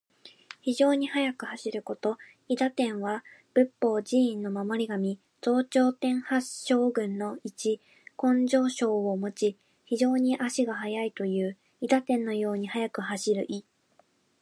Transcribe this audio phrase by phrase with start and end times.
[0.63, 2.17] 非常に速く走ること。
[2.49, 5.19] 「韋駄天」は仏法・寺院の守り神。
[5.43, 7.79] 増長天八将軍の一。
[8.17, 11.55] 金剛杵をもち、非常に足が速いという。
[11.83, 13.63] 韋駄天のように速く走る意。